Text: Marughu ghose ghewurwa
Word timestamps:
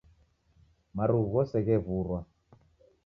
Marughu 0.95 1.21
ghose 1.31 1.57
ghewurwa 1.65 2.19